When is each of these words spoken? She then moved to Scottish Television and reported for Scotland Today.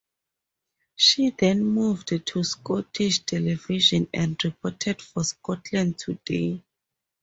She 0.95 1.29
then 1.29 1.63
moved 1.63 2.25
to 2.25 2.43
Scottish 2.43 3.19
Television 3.23 4.07
and 4.11 4.43
reported 4.43 4.99
for 4.99 5.23
Scotland 5.23 5.99
Today. 5.99 6.63